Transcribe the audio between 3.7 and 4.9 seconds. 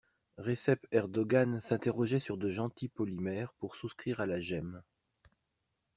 souscrire à la gemme.